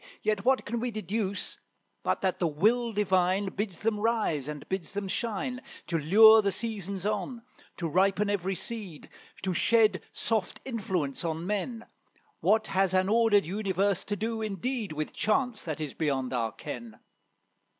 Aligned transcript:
Yet 0.23 0.43
what 0.43 0.65
can 0.65 0.79
we 0.79 0.89
deduce 0.89 1.59
but 2.01 2.21
that 2.21 2.39
the 2.39 2.47
will 2.47 2.91
Divine 2.91 3.49
Bids 3.49 3.81
them 3.83 3.99
rise 3.99 4.47
and 4.47 4.67
bids 4.67 4.93
them 4.93 5.07
shine, 5.07 5.61
To 5.85 5.99
lure 5.99 6.41
the 6.41 6.51
seasons 6.51 7.05
on, 7.05 7.43
to 7.77 7.87
ripen 7.87 8.27
every 8.27 8.55
seed, 8.55 9.09
To 9.43 9.53
shed 9.53 10.01
soft 10.11 10.59
influence 10.65 11.23
on 11.23 11.45
men; 11.45 11.85
What 12.39 12.65
has 12.65 12.95
an 12.95 13.09
ordered 13.09 13.45
universe 13.45 14.03
to 14.05 14.15
do 14.15 14.41
indeed, 14.41 14.91
With 14.91 15.13
chance, 15.13 15.65
that 15.65 15.79
is 15.79 15.93
beyond 15.93 16.33
our 16.33 16.51
ken. 16.51 16.97